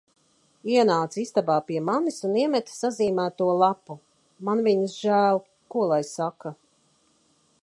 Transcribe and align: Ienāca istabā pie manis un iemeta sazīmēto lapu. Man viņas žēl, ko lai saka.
Ienāca 0.75 1.19
istabā 1.23 1.57
pie 1.67 1.83
manis 1.89 2.17
un 2.29 2.33
iemeta 2.45 2.75
sazīmēto 2.79 3.51
lapu. 3.61 4.01
Man 4.49 4.67
viņas 4.71 4.97
žēl, 5.07 5.45
ko 5.77 5.89
lai 5.95 6.05
saka. 6.15 6.59